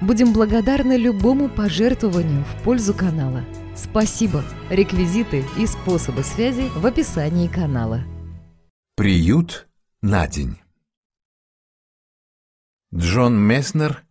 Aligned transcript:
Будем 0.00 0.32
благодарны 0.32 0.96
любому 0.96 1.50
пожертвованию 1.50 2.42
в 2.44 2.62
пользу 2.62 2.94
канала. 2.94 3.44
Спасибо! 3.76 4.42
Реквизиты 4.70 5.44
и 5.58 5.66
способы 5.66 6.22
связи 6.22 6.70
в 6.74 6.86
описании 6.86 7.48
канала. 7.48 8.00
Приют 8.96 9.68
на 10.00 10.26
день 10.26 10.58
Джон 12.94 13.38
Месснер 13.38 14.02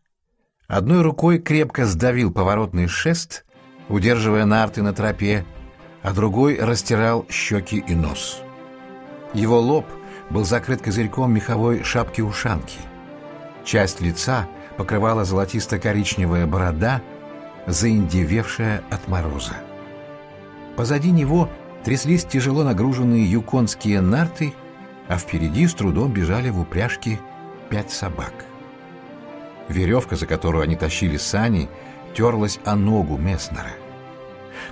одной 0.67 1.01
рукой 1.01 1.39
крепко 1.39 1.87
сдавил 1.87 2.31
поворотный 2.31 2.87
шест, 2.87 3.45
удерживая 3.89 4.45
нарты 4.45 4.83
на 4.83 4.93
тропе, 4.93 5.43
а 6.03 6.13
другой 6.13 6.59
растирал 6.59 7.25
щеки 7.31 7.77
и 7.79 7.95
нос. 7.95 8.41
Его 9.33 9.59
лоб 9.59 9.87
был 10.29 10.45
закрыт 10.45 10.83
козырьком 10.83 11.33
меховой 11.33 11.83
шапки-ушанки. 11.83 12.77
Часть 13.65 14.01
лица— 14.01 14.47
покрывала 14.79 15.25
золотисто-коричневая 15.25 16.47
борода, 16.47 17.01
заиндевевшая 17.67 18.81
от 18.89 19.09
мороза. 19.09 19.55
Позади 20.77 21.11
него 21.11 21.49
тряслись 21.83 22.23
тяжело 22.23 22.63
нагруженные 22.63 23.29
юконские 23.29 23.99
нарты, 23.99 24.53
а 25.09 25.17
впереди 25.17 25.67
с 25.67 25.73
трудом 25.73 26.13
бежали 26.13 26.49
в 26.49 26.61
упряжке 26.61 27.19
пять 27.69 27.91
собак. 27.91 28.31
Веревка, 29.67 30.15
за 30.15 30.25
которую 30.25 30.63
они 30.63 30.77
тащили 30.77 31.17
сани, 31.17 31.67
терлась 32.15 32.57
о 32.63 32.77
ногу 32.77 33.17
Месснера. 33.17 33.73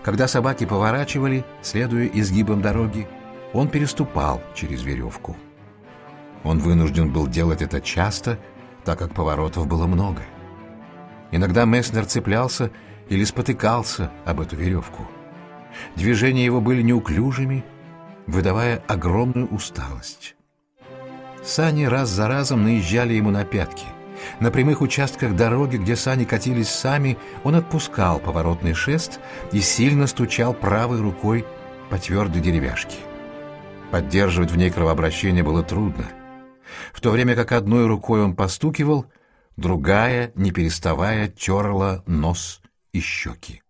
Когда 0.04 0.30
собаки 0.30 0.66
поворачивали, 0.66 1.44
следуя 1.62 2.06
изгибам 2.08 2.62
дороги, 2.62 3.10
он 3.52 3.68
переступал 3.68 4.42
через 4.56 4.84
веревку. 4.84 5.36
Он 6.46 6.60
вынужден 6.60 7.12
был 7.12 7.28
делать 7.28 7.62
это 7.62 7.82
часто– 7.82 8.40
так 8.88 9.00
как 9.00 9.14
поворотов 9.14 9.68
было 9.68 9.86
много. 9.86 10.22
Иногда 11.32 11.66
Месснер 11.66 12.06
цеплялся 12.06 12.72
или 13.10 13.26
спотыкался 13.26 14.12
об 14.24 14.40
эту 14.40 14.56
веревку. 14.56 15.06
Движения 15.98 16.46
его 16.46 16.62
были 16.62 16.82
неуклюжими, 16.82 17.66
выдавая 18.28 18.82
огромную 18.88 19.48
усталость. 19.50 20.38
Сани 21.44 21.84
раз 21.84 22.08
за 22.08 22.30
разом 22.30 22.64
наезжали 22.64 23.14
ему 23.14 23.30
на 23.30 23.44
пятки. 23.44 23.88
На 24.40 24.52
прямых 24.52 24.80
участках 24.80 25.36
дороги, 25.36 25.76
где 25.76 25.98
сани 25.98 26.24
катились 26.24 26.70
сами, 26.70 27.18
он 27.44 27.56
отпускал 27.56 28.20
поворотный 28.20 28.74
шест 28.74 29.20
и 29.52 29.60
сильно 29.60 30.08
стучал 30.08 30.54
правой 30.54 31.02
рукой 31.02 31.46
по 31.90 31.98
твердой 31.98 32.42
деревяшке. 32.42 32.96
Поддерживать 33.92 34.52
в 34.52 34.56
ней 34.56 34.70
кровообращение 34.72 35.44
было 35.44 35.62
трудно 35.62 36.06
в 36.94 37.02
то 37.02 37.12
время 37.12 37.36
как 37.36 37.52
одной 37.52 37.88
рукой 37.88 38.24
он 38.24 38.36
постукивал, 38.36 39.06
другая, 39.56 40.32
не 40.36 40.52
переставая, 40.52 41.28
терла 41.28 42.04
нос 42.06 42.62
и 42.94 43.00
щеки. 43.00 43.62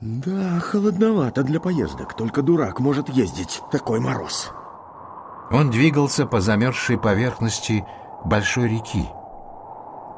Да, 0.00 0.60
холодновато 0.60 1.42
для 1.42 1.58
поездок, 1.58 2.14
только 2.14 2.42
дурак 2.42 2.80
может 2.80 3.08
ездить 3.08 3.62
такой 3.72 3.98
мороз. 3.98 4.50
Он 5.50 5.70
двигался 5.70 6.26
по 6.26 6.40
замерзшей 6.40 6.98
поверхности 6.98 7.84
большой 8.24 8.68
реки. 8.68 9.08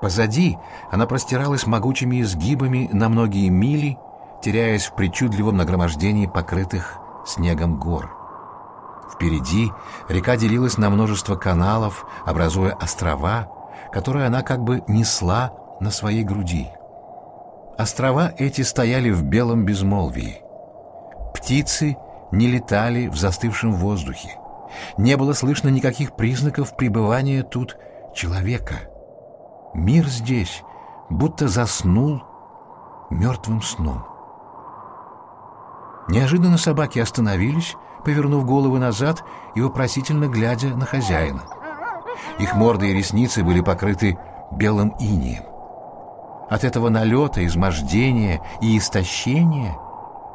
Позади 0.01 0.59
она 0.91 1.07
простиралась 1.07 1.67
могучими 1.67 2.23
изгибами 2.23 2.89
на 2.93 3.09
многие 3.09 3.49
мили, 3.51 3.99
теряясь 4.43 4.87
в 4.87 4.95
причудливом 4.95 5.57
нагромождении 5.57 6.27
покрытых 6.27 6.99
снегом 7.27 7.79
гор. 7.79 8.18
Впереди 9.13 9.73
река 10.09 10.37
делилась 10.37 10.79
на 10.79 10.91
множество 10.91 11.37
каналов, 11.37 12.07
образуя 12.25 12.75
острова, 12.75 13.49
которые 13.93 14.27
она 14.27 14.43
как 14.43 14.63
бы 14.63 14.83
несла 14.87 15.53
на 15.81 15.91
своей 15.91 16.25
груди. 16.25 16.69
Острова 17.79 18.33
эти 18.37 18.63
стояли 18.63 19.11
в 19.11 19.23
белом 19.23 19.65
безмолвии. 19.65 20.43
Птицы 21.33 21.97
не 22.33 22.49
летали 22.49 23.07
в 23.07 23.17
застывшем 23.17 23.75
воздухе. 23.75 24.37
Не 24.97 25.17
было 25.17 25.33
слышно 25.33 25.69
никаких 25.69 26.15
признаков 26.17 26.77
пребывания 26.77 27.43
тут 27.43 27.77
человека. 28.15 28.91
Мир 29.75 30.07
здесь 30.07 30.63
будто 31.09 31.49
заснул 31.49 32.23
мертвым 33.11 33.63
сном. 33.63 34.18
Неожиданно 36.09 36.57
собаки 36.57 36.99
остановились, 36.99 37.77
повернув 38.05 38.47
головы 38.47 38.79
назад 38.79 39.25
и 39.55 39.61
вопросительно 39.61 40.27
глядя 40.27 40.69
на 40.69 40.87
хозяина. 40.87 41.43
Их 42.39 42.55
морды 42.55 42.91
и 42.91 42.95
ресницы 42.95 43.45
были 43.45 43.61
покрыты 43.61 44.19
белым 44.51 44.95
инием. 44.99 45.45
От 46.49 46.65
этого 46.65 46.89
налета, 46.89 47.45
измождения 47.47 48.43
и 48.63 48.79
истощения 48.79 49.77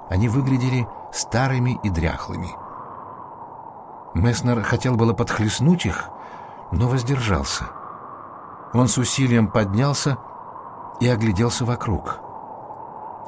они 0.10 0.30
выглядели 0.30 0.88
старыми 1.12 1.80
и 1.84 1.90
дряхлыми. 1.90 2.50
Месснер 4.14 4.62
хотел 4.62 4.96
было 4.96 5.14
подхлестнуть 5.14 5.88
их, 5.88 6.12
но 6.72 6.88
воздержался. 6.88 7.66
Он 8.74 8.88
с 8.88 8.98
усилием 9.00 9.48
поднялся 9.48 10.18
и 11.00 11.08
огляделся 11.08 11.66
вокруг. 11.66 12.20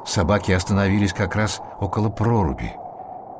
Собаки 0.06 0.52
остановились 0.52 1.12
как 1.12 1.34
раз 1.34 1.60
около 1.80 2.08
проруби. 2.08 2.72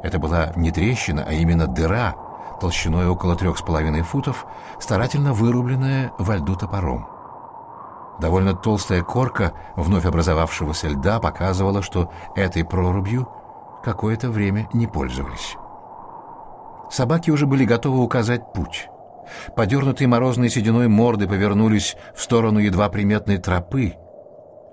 Это 0.03 0.19
была 0.19 0.53
не 0.57 0.73
трещина, 0.73 1.25
а 1.27 1.33
именно 1.33 1.67
дыра, 1.69 2.15
толщиной 2.61 3.09
около 3.09 3.37
трех 3.37 3.59
с 3.59 3.63
половиной 3.63 4.03
футов, 4.03 4.47
старательно 4.81 5.33
вырубленная 5.33 6.13
во 6.19 6.37
льду 6.37 6.57
топором. 6.57 7.09
Довольно 8.19 8.55
толстая 8.55 9.03
корка 9.03 9.53
вновь 9.77 10.07
образовавшегося 10.07 10.89
льда 10.89 11.21
показывала, 11.21 11.83
что 11.83 12.11
этой 12.35 12.65
прорубью 12.65 13.29
какое-то 13.85 14.31
время 14.31 14.69
не 14.73 14.87
пользовались. 14.87 15.57
Собаки 16.91 17.31
уже 17.31 17.47
были 17.47 17.65
готовы 17.65 18.03
указать 18.03 18.53
путь. 18.53 18.89
Подернутые 19.55 20.09
морозной 20.09 20.49
сединой 20.49 20.89
морды 20.89 21.29
повернулись 21.29 21.97
в 22.15 22.23
сторону 22.23 22.59
едва 22.59 22.89
приметной 22.89 23.39
тропы. 23.39 23.95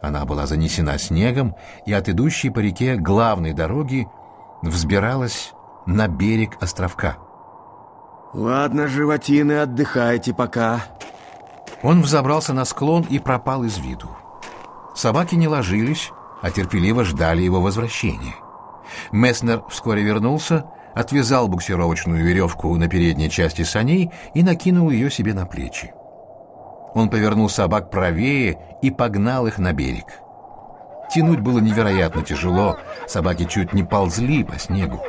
Она 0.03 0.25
была 0.25 0.45
занесена 0.47 0.97
снегом, 0.97 1.55
и 1.85 1.93
от 1.93 2.09
идущей 2.09 2.51
по 2.51 2.59
реке 2.59 2.97
главной 2.97 3.53
дороги 3.53 4.05
взбиралась 4.61 5.53
на 5.85 6.09
берег 6.09 6.57
островка. 6.61 7.17
«Ладно, 8.33 8.87
животины, 8.87 9.61
отдыхайте 9.61 10.33
пока». 10.33 10.81
Он 11.83 12.01
взобрался 12.01 12.51
на 12.51 12.65
склон 12.65 13.03
и 13.03 13.17
пропал 13.17 13.63
из 13.63 13.77
виду. 13.77 14.09
Собаки 14.93 15.35
не 15.35 15.47
ложились, 15.47 16.11
а 16.41 16.51
терпеливо 16.51 17.05
ждали 17.05 17.41
его 17.41 17.61
возвращения. 17.61 18.35
Месснер 19.13 19.63
вскоре 19.69 20.03
вернулся, 20.03 20.65
отвязал 20.93 21.47
буксировочную 21.47 22.25
веревку 22.25 22.75
на 22.75 22.89
передней 22.89 23.29
части 23.29 23.61
саней 23.61 24.11
и 24.33 24.43
накинул 24.43 24.89
ее 24.89 25.09
себе 25.09 25.33
на 25.33 25.45
плечи. 25.45 25.93
Он 26.93 27.09
повернул 27.09 27.49
собак 27.49 27.89
правее 27.89 28.77
и 28.81 28.91
погнал 28.91 29.47
их 29.47 29.57
на 29.57 29.73
берег. 29.73 30.05
Тянуть 31.13 31.39
было 31.39 31.59
невероятно 31.59 32.23
тяжело, 32.23 32.77
собаки 33.07 33.45
чуть 33.45 33.73
не 33.73 33.83
ползли 33.83 34.43
по 34.43 34.57
снегу. 34.57 35.01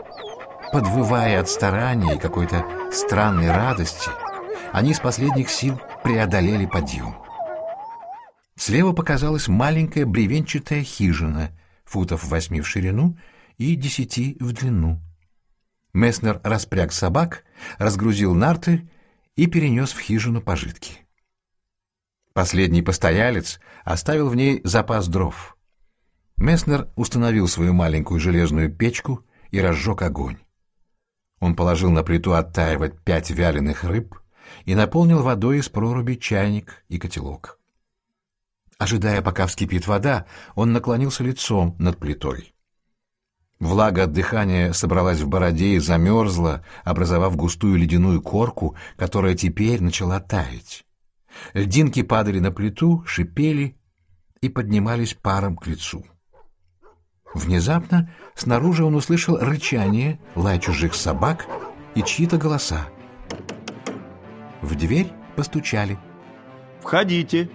Подвывая 0.73 1.41
от 1.41 1.49
старания 1.49 2.17
и 2.17 2.19
какой-то 2.19 2.65
странной 2.91 3.51
радости, 3.51 4.11
они 4.73 4.93
с 4.93 5.01
последних 5.01 5.51
сил 5.51 5.81
преодолели 6.03 6.67
подъем. 6.67 7.17
Слева 8.57 8.93
показалась 8.93 9.49
маленькая 9.49 10.07
бревенчатая 10.07 10.83
хижина, 10.83 11.51
футов 11.85 12.25
восьми 12.25 12.61
в 12.61 12.69
ширину 12.69 13.17
и 13.57 13.75
десяти 13.77 14.37
в 14.41 14.53
длину. 14.53 15.01
Месснер 15.93 16.41
распряг 16.43 16.93
собак, 16.93 17.45
разгрузил 17.79 18.35
нарты 18.35 18.89
и 19.37 19.47
перенес 19.47 19.93
в 19.93 20.01
хижину 20.01 20.41
пожитки. 20.41 21.04
Последний 22.35 22.83
постоялец 22.83 23.59
оставил 23.85 24.29
в 24.29 24.37
ней 24.37 24.61
запас 24.65 25.09
дров— 25.09 25.53
Месснер 26.37 26.89
установил 26.97 27.47
свою 27.47 27.73
маленькую 27.73 28.19
железную 28.19 28.75
печку 28.75 29.25
и 29.51 29.61
разжег 29.61 30.03
огонь. 30.03 30.39
Он 31.41 31.55
положил 31.55 31.91
на 31.91 32.03
плиту 32.03 32.33
оттаивать 32.33 33.01
пять 33.01 33.31
вяленых 33.31 33.85
рыб 33.85 34.19
и 34.65 34.75
наполнил 34.75 35.23
водой 35.23 35.59
из 35.59 35.69
проруби 35.69 36.15
чайник 36.15 36.85
и 36.89 36.99
котелок. 36.99 37.61
Ожидая, 38.79 39.23
пока 39.23 39.47
вскипит 39.47 39.87
вода, 39.87 40.27
он 40.57 40.73
наклонился 40.73 41.23
лицом 41.23 41.77
над 41.79 41.99
плитой. 41.99 42.53
Влага 43.61 44.05
от 44.05 44.13
дыхания 44.13 44.73
собралась 44.73 45.21
в 45.21 45.29
бороде 45.29 45.77
и 45.77 45.79
замерзла, 45.79 46.65
образовав 46.83 47.37
густую 47.37 47.77
ледяную 47.77 48.21
корку, 48.21 48.77
которая 48.97 49.37
теперь 49.37 49.81
начала 49.81 50.19
таять. 50.19 50.85
Льдинки 51.53 52.03
падали 52.03 52.39
на 52.39 52.51
плиту, 52.51 53.05
шипели 53.07 53.77
и 54.41 54.49
поднимались 54.49 55.15
паром 55.15 55.57
к 55.57 55.67
лицу. 55.67 56.05
Внезапно 57.35 58.11
снаружи 58.35 58.85
он 58.85 58.95
услышал 58.95 59.39
рычание, 59.39 60.21
лай 60.37 60.61
чужих 60.61 60.95
собак 60.95 61.47
и 61.95 62.03
чьи-то 62.03 62.39
голоса. 62.39 62.87
В 64.63 64.75
дверь 64.77 65.13
постучали. 65.37 65.99
«Входите!» 66.81 67.51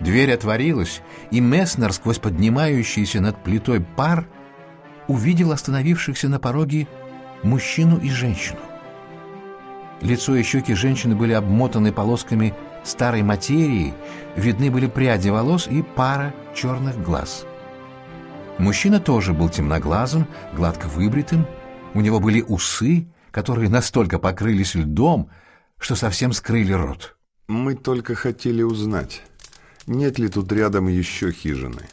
Дверь 0.00 0.32
отворилась, 0.32 1.02
и 1.30 1.40
Месснер 1.40 1.92
сквозь 1.92 2.18
поднимающийся 2.18 3.20
над 3.20 3.42
плитой 3.42 3.80
пар 3.80 4.26
увидел 5.08 5.52
остановившихся 5.52 6.28
на 6.28 6.38
пороге 6.38 6.88
мужчину 7.42 7.98
и 7.98 8.10
женщину. 8.10 8.58
Лицо 10.00 10.34
и 10.36 10.42
щеки 10.42 10.74
женщины 10.74 11.14
были 11.14 11.32
обмотаны 11.32 11.92
полосками 11.92 12.54
старой 12.84 13.22
материи, 13.22 13.94
видны 14.36 14.70
были 14.70 14.86
пряди 14.86 15.28
волос 15.28 15.66
и 15.66 15.82
пара 15.82 16.34
черных 16.54 17.02
глаз. 17.02 17.46
Мужчина 18.58 19.00
тоже 19.00 19.32
был 19.32 19.48
темноглазым, 19.48 20.26
гладко 20.54 20.86
выбритым, 20.86 21.46
у 21.94 22.00
него 22.00 22.20
были 22.20 22.40
усы, 22.42 23.08
которые 23.30 23.68
настолько 23.68 24.18
покрылись 24.18 24.74
льдом, 24.74 25.30
что 25.78 25.96
совсем 25.96 26.32
скрыли 26.32 26.72
рот. 26.72 27.16
«Мы 27.48 27.74
только 27.74 28.14
хотели 28.14 28.62
узнать, 28.62 29.22
нет 29.86 30.18
ли 30.18 30.28
тут 30.28 30.50
рядом 30.52 30.88
еще 30.88 31.32
хижины?» 31.32 31.88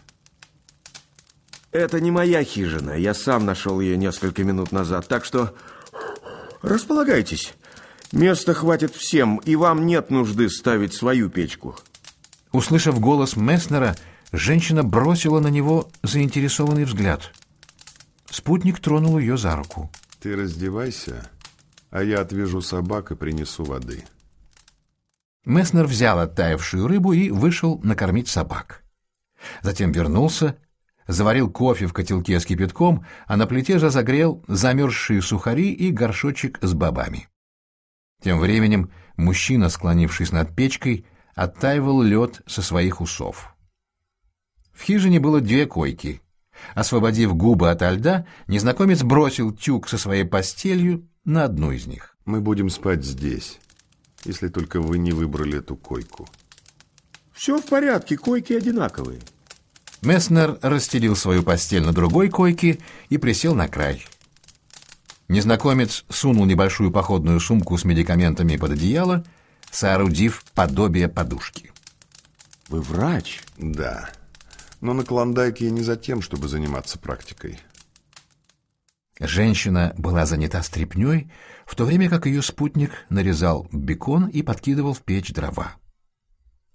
Это 1.71 2.01
не 2.01 2.11
моя 2.11 2.43
хижина. 2.43 2.91
Я 2.91 3.13
сам 3.13 3.45
нашел 3.45 3.79
ее 3.79 3.95
несколько 3.95 4.43
минут 4.43 4.73
назад. 4.73 5.07
Так 5.07 5.23
что 5.23 5.55
располагайтесь. 6.61 7.53
Места 8.11 8.53
хватит 8.53 8.95
всем, 8.95 9.37
и 9.37 9.55
вам 9.55 9.85
нет 9.85 10.09
нужды 10.09 10.49
ставить 10.49 10.93
свою 10.93 11.29
печку. 11.29 11.75
Услышав 12.51 12.99
голос 12.99 13.35
Месснера, 13.35 13.95
женщина 14.31 14.83
бросила 14.83 15.39
на 15.39 15.47
него 15.47 15.89
заинтересованный 16.03 16.85
взгляд. 16.85 17.31
Спутник 18.29 18.79
тронул 18.79 19.17
ее 19.17 19.37
за 19.37 19.55
руку. 19.55 19.89
Ты 20.19 20.35
раздевайся, 20.35 21.29
а 21.89 22.03
я 22.03 22.21
отвяжу 22.21 22.61
собак 22.61 23.11
и 23.11 23.15
принесу 23.15 23.63
воды. 23.63 24.03
Месснер 25.45 25.85
взял 25.85 26.19
оттаившую 26.19 26.87
рыбу 26.87 27.13
и 27.13 27.31
вышел 27.31 27.79
накормить 27.83 28.27
собак. 28.27 28.83
Затем 29.61 29.91
вернулся 29.91 30.57
заварил 31.07 31.49
кофе 31.49 31.87
в 31.87 31.93
котелке 31.93 32.39
с 32.39 32.45
кипятком, 32.45 33.05
а 33.27 33.37
на 33.37 33.47
плите 33.47 33.77
разогрел 33.77 34.43
замерзшие 34.47 35.21
сухари 35.21 35.71
и 35.71 35.91
горшочек 35.91 36.59
с 36.61 36.73
бобами. 36.73 37.27
Тем 38.21 38.39
временем 38.39 38.91
мужчина, 39.17 39.69
склонившись 39.69 40.31
над 40.31 40.55
печкой, 40.55 41.05
оттаивал 41.35 42.01
лед 42.01 42.41
со 42.45 42.61
своих 42.61 43.01
усов. 43.01 43.55
В 44.73 44.83
хижине 44.83 45.19
было 45.19 45.41
две 45.41 45.65
койки. 45.65 46.21
Освободив 46.75 47.35
губы 47.35 47.71
ото 47.71 47.89
льда, 47.89 48.25
незнакомец 48.47 49.01
бросил 49.03 49.51
тюк 49.51 49.89
со 49.89 49.97
своей 49.97 50.23
постелью 50.23 51.07
на 51.25 51.45
одну 51.45 51.71
из 51.71 51.87
них. 51.87 52.15
«Мы 52.25 52.39
будем 52.39 52.69
спать 52.69 53.03
здесь, 53.03 53.59
если 54.23 54.47
только 54.47 54.79
вы 54.79 54.99
не 54.99 55.11
выбрали 55.11 55.57
эту 55.57 55.75
койку». 55.75 56.27
«Все 57.33 57.59
в 57.59 57.65
порядке, 57.65 58.17
койки 58.17 58.53
одинаковые». 58.53 59.21
Месснер 60.03 60.59
расстелил 60.61 61.15
свою 61.15 61.41
постель 61.41 61.83
на 61.83 61.93
другой 61.93 62.29
койке 62.29 62.79
и 63.09 63.17
присел 63.17 63.55
на 63.55 63.67
край. 63.67 64.05
Незнакомец 65.31 66.03
сунул 66.09 66.43
небольшую 66.43 66.91
походную 66.91 67.39
сумку 67.39 67.77
с 67.77 67.85
медикаментами 67.85 68.57
под 68.57 68.71
одеяло, 68.71 69.23
соорудив 69.71 70.43
подобие 70.53 71.07
подушки. 71.07 71.71
«Вы 72.67 72.81
врач?» 72.81 73.41
«Да. 73.57 74.09
Но 74.81 74.91
на 74.91 75.05
Клондайке 75.05 75.71
не 75.71 75.83
за 75.83 75.95
тем, 75.95 76.21
чтобы 76.21 76.49
заниматься 76.49 76.99
практикой». 76.99 77.61
Женщина 79.21 79.93
была 79.97 80.25
занята 80.25 80.61
стряпнёй, 80.63 81.31
в 81.65 81.75
то 81.75 81.85
время 81.85 82.09
как 82.09 82.25
ее 82.25 82.41
спутник 82.41 82.91
нарезал 83.07 83.69
бекон 83.71 84.27
и 84.27 84.41
подкидывал 84.41 84.93
в 84.93 84.99
печь 84.99 85.31
дрова. 85.31 85.75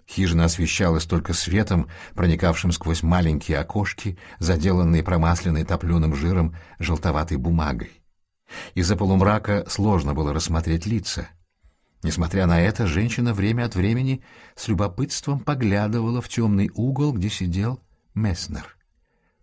Хижина 0.08 0.46
освещалась 0.46 1.04
только 1.04 1.34
светом, 1.34 1.90
проникавшим 2.14 2.72
сквозь 2.72 3.02
маленькие 3.02 3.58
окошки, 3.58 4.16
заделанные 4.38 5.02
промасленной 5.02 5.64
топленым 5.64 6.16
жиром 6.16 6.56
желтоватой 6.78 7.36
бумагой. 7.36 8.00
Из-за 8.74 8.96
полумрака 8.96 9.64
сложно 9.68 10.14
было 10.14 10.32
рассмотреть 10.32 10.86
лица. 10.86 11.28
Несмотря 12.02 12.46
на 12.46 12.60
это, 12.60 12.86
женщина 12.86 13.34
время 13.34 13.64
от 13.64 13.74
времени 13.74 14.22
с 14.54 14.68
любопытством 14.68 15.40
поглядывала 15.40 16.20
в 16.20 16.28
темный 16.28 16.70
угол, 16.74 17.12
где 17.12 17.28
сидел 17.28 17.80
Месснер. 18.14 18.76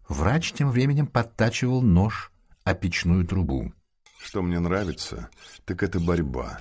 Врач 0.08 0.54
тем 0.54 0.70
временем 0.72 1.08
подтачивал 1.08 1.82
нож 1.82 2.32
о 2.64 2.74
печную 2.74 3.26
трубу. 3.26 3.74
Что 4.20 4.42
мне 4.42 4.60
нравится, 4.60 5.30
так 5.66 5.84
это 5.84 6.00
борьба. 6.00 6.60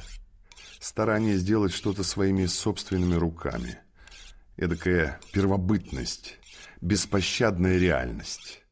Старание 0.81 1.37
сделать 1.37 1.73
что-то 1.73 2.03
своими 2.03 2.47
собственными 2.47 3.15
руками— 3.15 3.79
эдакая 4.57 5.21
первобытность, 5.33 6.39
беспощадная 6.81 7.79
реальность. 7.79 8.63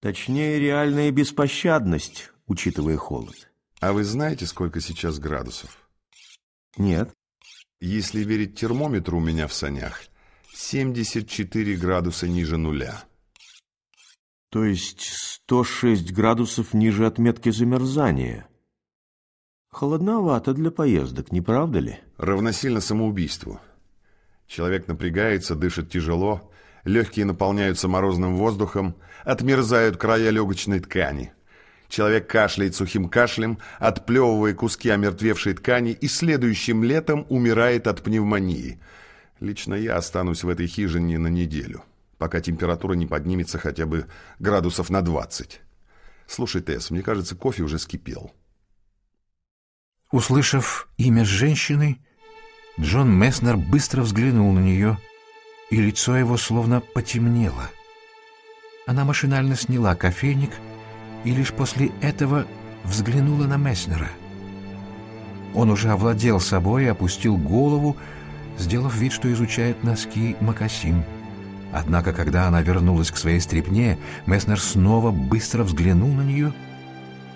Точнее, 0.00 0.60
реальная 0.60 1.10
беспощадность, 1.10 2.30
учитывая 2.46 2.96
холод. 2.96 3.50
А 3.80 3.92
вы 3.92 4.04
знаете, 4.04 4.46
сколько 4.46 4.80
сейчас 4.80 5.18
градусов? 5.18 5.88
Нет. 6.76 7.12
Если 7.80 8.24
верить 8.24 8.58
термометру 8.58 9.18
у 9.18 9.20
меня 9.20 9.46
в 9.46 9.52
санях, 9.52 10.02
74 10.54 11.76
градуса 11.76 12.28
ниже 12.28 12.56
нуля. 12.56 13.04
То 14.50 14.64
есть 14.64 15.02
106 15.02 16.12
градусов 16.12 16.74
ниже 16.74 17.06
отметки 17.06 17.50
замерзания. 17.50 18.48
Холодновато 19.70 20.54
для 20.54 20.70
поездок, 20.70 21.32
не 21.32 21.40
правда 21.40 21.80
ли? 21.80 21.98
Равносильно 22.16 22.80
самоубийству. 22.80 23.60
Человек 24.46 24.86
напрягается, 24.86 25.56
дышит 25.56 25.90
тяжело, 25.90 26.52
легкие 26.84 27.24
наполняются 27.24 27.88
морозным 27.88 28.36
воздухом, 28.36 28.94
отмерзают 29.24 29.96
края 29.96 30.30
легочной 30.30 30.78
ткани. 30.78 31.32
Человек 31.88 32.26
кашляет 32.26 32.74
сухим 32.74 33.08
кашлем, 33.08 33.58
отплевывая 33.78 34.54
куски 34.54 34.88
омертвевшей 34.88 35.54
ткани 35.54 35.92
и 35.92 36.08
следующим 36.08 36.82
летом 36.82 37.26
умирает 37.28 37.86
от 37.86 38.02
пневмонии. 38.02 38.80
Лично 39.40 39.74
я 39.74 39.96
останусь 39.96 40.42
в 40.44 40.48
этой 40.48 40.66
хижине 40.66 41.18
на 41.18 41.28
неделю, 41.28 41.84
пока 42.18 42.40
температура 42.40 42.94
не 42.94 43.06
поднимется 43.06 43.58
хотя 43.58 43.86
бы 43.86 44.06
градусов 44.38 44.90
на 44.90 45.02
20. 45.02 45.60
Слушай, 46.26 46.62
Тесс, 46.62 46.90
мне 46.90 47.02
кажется, 47.02 47.36
кофе 47.36 47.62
уже 47.62 47.78
скипел. 47.78 48.32
Услышав 50.10 50.88
имя 50.96 51.24
женщины, 51.24 51.98
Джон 52.80 53.12
Месснер 53.12 53.56
быстро 53.56 54.02
взглянул 54.02 54.52
на 54.52 54.60
нее, 54.60 54.98
и 55.70 55.76
лицо 55.76 56.16
его 56.16 56.36
словно 56.36 56.80
потемнело. 56.80 57.70
Она 58.86 59.04
машинально 59.04 59.56
сняла 59.56 59.94
кофейник 59.94 60.50
и 60.50 60.73
лишь 61.30 61.52
после 61.52 61.90
этого 62.00 62.46
взглянула 62.84 63.44
на 63.44 63.56
Месснера. 63.56 64.08
Он 65.54 65.70
уже 65.70 65.90
овладел 65.90 66.40
собой 66.40 66.84
и 66.84 66.88
опустил 66.88 67.36
голову, 67.36 67.96
сделав 68.58 68.94
вид, 68.96 69.12
что 69.12 69.32
изучает 69.32 69.82
носки 69.84 70.36
Макасин. 70.40 71.04
Однако, 71.72 72.12
когда 72.12 72.46
она 72.46 72.62
вернулась 72.62 73.10
к 73.10 73.16
своей 73.16 73.40
стрипне, 73.40 73.98
Месснер 74.26 74.60
снова 74.60 75.10
быстро 75.10 75.64
взглянул 75.64 76.12
на 76.12 76.22
нее, 76.22 76.52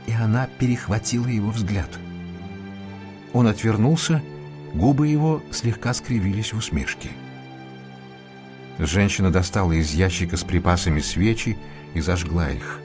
и 0.07 0.13
она 0.13 0.49
перехватила 0.59 1.27
его 1.27 1.51
взгляд. 1.51 1.89
Он 3.33 3.47
отвернулся 3.47 4.23
и 4.35 4.39
Губы 4.75 5.09
его 5.09 5.43
слегка 5.51 5.95
скривились 5.95 6.53
в 6.53 6.59
усмешке. 6.59 7.11
Женщина 8.79 9.33
достала 9.33 9.73
из 9.73 9.93
ящика 9.93 10.37
с 10.37 10.45
припасами 10.45 11.01
свечи 11.01 11.59
и 11.95 12.01
зажгла 12.01 12.51
их. 12.51 12.81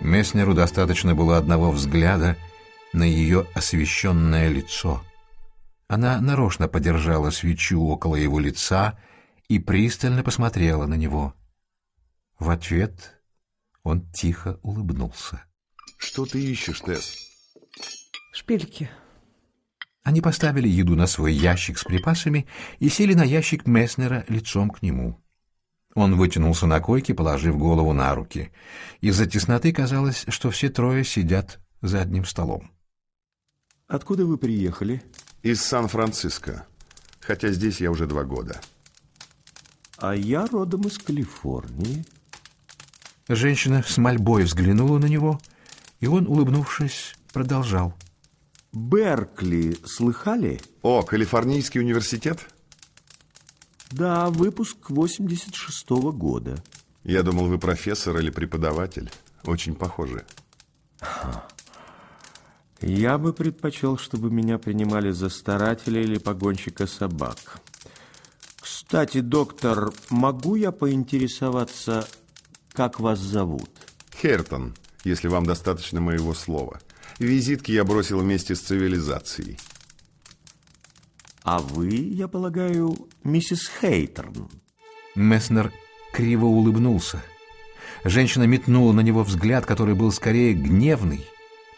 Месснеру 0.00 0.54
достаточно 0.54 1.14
было 1.14 1.36
одного 1.36 1.70
взгляда 1.70 2.36
на 2.92 3.02
ее 3.02 3.46
освещенное 3.54 4.48
лицо. 4.48 5.02
Она 5.88 6.20
нарочно 6.20 6.68
подержала 6.68 7.30
свечу 7.30 7.82
около 7.82 8.16
его 8.16 8.38
лица 8.38 8.98
и 9.48 9.58
пристально 9.58 10.22
посмотрела 10.22 10.86
на 10.86 10.94
него. 10.94 11.34
В 12.38 12.50
ответ 12.50 13.20
он 13.82 14.10
тихо 14.12 14.58
улыбнулся. 14.62 15.42
«Что 15.96 16.26
ты 16.26 16.40
ищешь, 16.40 16.80
Тесс?» 16.80 17.14
«Шпильки», 18.32 18.90
они 20.08 20.22
поставили 20.22 20.66
еду 20.66 20.96
на 20.96 21.06
свой 21.06 21.34
ящик 21.34 21.78
с 21.78 21.84
припасами 21.84 22.46
и 22.78 22.88
сели 22.88 23.12
на 23.12 23.24
ящик 23.24 23.66
Месснера 23.66 24.24
лицом 24.28 24.70
к 24.70 24.80
нему. 24.80 25.22
Он 25.98 26.14
вытянулся 26.14 26.68
на 26.68 26.78
койке, 26.78 27.12
положив 27.12 27.58
голову 27.58 27.92
на 27.92 28.14
руки. 28.14 28.52
Из-за 29.00 29.26
тесноты 29.26 29.72
казалось, 29.72 30.24
что 30.28 30.52
все 30.52 30.68
трое 30.68 31.02
сидят 31.02 31.58
за 31.82 32.00
одним 32.00 32.24
столом. 32.24 32.70
Откуда 33.88 34.24
вы 34.24 34.38
приехали? 34.38 35.02
Из 35.42 35.60
Сан-Франциско. 35.60 36.66
Хотя 37.18 37.50
здесь 37.50 37.80
я 37.80 37.90
уже 37.90 38.06
два 38.06 38.22
года. 38.22 38.60
А 39.96 40.14
я 40.14 40.46
родом 40.46 40.82
из 40.82 40.98
Калифорнии. 40.98 42.04
Женщина 43.28 43.82
с 43.84 43.98
мольбой 43.98 44.44
взглянула 44.44 44.98
на 44.98 45.06
него, 45.06 45.40
и 45.98 46.06
он, 46.06 46.28
улыбнувшись, 46.28 47.16
продолжал. 47.32 47.92
Беркли 48.72 49.76
слыхали? 49.84 50.60
О, 50.82 51.02
Калифорнийский 51.02 51.80
университет? 51.80 52.46
Да, 53.90 54.28
выпуск 54.30 54.76
86-го 54.88 56.12
года. 56.12 56.62
Я 57.04 57.22
думал, 57.22 57.46
вы 57.46 57.58
профессор 57.58 58.18
или 58.18 58.30
преподаватель. 58.30 59.10
Очень 59.44 59.74
похоже. 59.74 60.24
Я 62.80 63.18
бы 63.18 63.32
предпочел, 63.32 63.98
чтобы 63.98 64.30
меня 64.30 64.58
принимали 64.58 65.10
за 65.10 65.30
старателя 65.30 66.00
или 66.00 66.18
погонщика 66.18 66.86
собак. 66.86 67.60
Кстати, 68.60 69.20
доктор, 69.20 69.92
могу 70.10 70.54
я 70.54 70.70
поинтересоваться, 70.70 72.06
как 72.72 73.00
вас 73.00 73.18
зовут? 73.18 73.70
Хертон, 74.14 74.74
если 75.04 75.28
вам 75.28 75.46
достаточно 75.46 76.00
моего 76.00 76.34
слова. 76.34 76.80
Визитки 77.18 77.72
я 77.72 77.84
бросил 77.84 78.20
вместе 78.20 78.54
с 78.54 78.60
цивилизацией. 78.60 79.58
А 81.50 81.60
вы, 81.60 81.88
я 81.94 82.28
полагаю, 82.28 82.94
миссис 83.24 83.70
Хейтерн? 83.80 84.50
Месснер 85.14 85.72
криво 86.12 86.44
улыбнулся. 86.44 87.22
Женщина 88.04 88.42
метнула 88.42 88.92
на 88.92 89.00
него 89.00 89.22
взгляд, 89.22 89.64
который 89.64 89.94
был 89.94 90.12
скорее 90.12 90.52
гневный, 90.52 91.24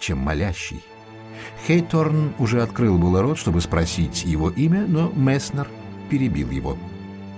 чем 0.01 0.19
молящий. 0.19 0.83
Хейторн 1.69 2.33
уже 2.41 2.63
открыл 2.63 2.99
было 2.99 3.23
рот, 3.23 3.39
чтобы 3.39 3.61
спросить 3.61 4.25
его 4.25 4.51
имя, 4.51 4.87
но 4.89 5.09
Месснер 5.15 5.69
перебил 6.11 6.51
его. 6.51 6.77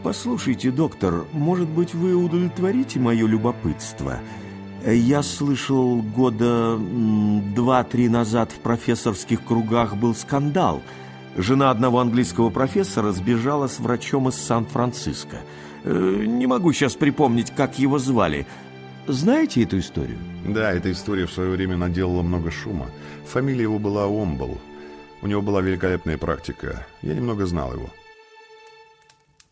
Послушайте, 0.03 0.71
доктор, 0.71 1.27
может 1.35 1.69
быть, 1.69 1.93
вы 1.93 2.15
удовлетворите 2.15 2.99
мое 2.99 3.27
любопытство? 3.27 4.21
Я 4.87 5.23
слышал, 5.23 6.01
года 6.01 6.79
два-три 6.79 8.09
назад 8.09 8.53
в 8.53 8.61
профессорских 8.61 9.45
кругах 9.45 9.97
был 9.97 10.15
скандал. 10.15 10.81
Жена 11.37 11.71
одного 11.71 12.01
английского 12.01 12.51
профессора 12.51 13.13
сбежала 13.13 13.67
с 13.67 13.79
врачом 13.81 14.29
из 14.29 14.35
Сан-Франциско. 14.35 15.39
Э, 15.85 16.25
не 16.27 16.47
могу 16.47 16.73
сейчас 16.73 16.95
припомнить, 16.95 17.51
как 17.51 17.79
его 17.79 17.99
звали. 17.99 18.47
Знаете 19.07 19.63
эту 19.63 19.79
историю? 19.79 20.19
Да, 20.47 20.73
эта 20.73 20.93
история 20.93 21.27
в 21.27 21.33
свое 21.33 21.51
время 21.51 21.77
наделала 21.77 22.23
много 22.23 22.51
шума. 22.51 22.87
Фамилия 23.27 23.63
его 23.63 23.79
была 23.79 24.05
Омбл. 24.05 24.59
У 25.23 25.27
него 25.27 25.41
была 25.41 25.63
великолепная 25.63 26.19
практика. 26.19 26.87
Я 27.01 27.15
немного 27.15 27.47
знал 27.47 27.73
его. 27.73 27.91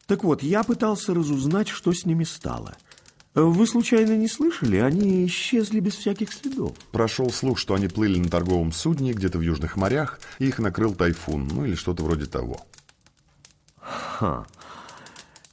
Так 0.07 0.25
вот, 0.25 0.43
я 0.43 0.65
пытался 0.65 1.15
разузнать, 1.15 1.69
что 1.69 1.93
с 1.93 2.05
ними 2.05 2.25
стало. 2.25 2.77
Вы 3.35 3.67
случайно 3.67 4.17
не 4.17 4.27
слышали? 4.27 4.79
Они 4.79 5.25
исчезли 5.27 5.79
без 5.79 5.95
всяких 5.95 6.33
следов. 6.33 6.77
Прошел 6.91 7.31
слух, 7.31 7.59
что 7.59 7.75
они 7.75 7.87
плыли 7.87 8.19
на 8.19 8.29
торговом 8.29 8.73
судне 8.73 9.13
где-то 9.13 9.39
в 9.39 9.43
южных 9.43 9.77
морях, 9.77 10.19
и 10.41 10.49
их 10.49 10.59
накрыл 10.59 10.95
тайфун, 10.95 11.47
ну 11.47 11.65
или 11.65 11.77
что-то 11.77 12.03
вроде 12.03 12.27
того. 12.27 12.61
Ха, 13.79 14.47